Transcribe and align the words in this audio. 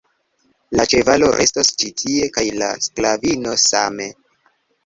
La 0.79 0.85
ĉevalo 0.93 1.29
restos 1.41 1.69
ĉi 1.83 1.91
tie, 2.05 2.31
kaj 2.39 2.47
la 2.63 2.73
sklavino 2.87 3.55
same. 3.67 4.09